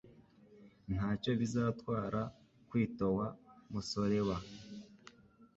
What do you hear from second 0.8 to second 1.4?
Ntacyo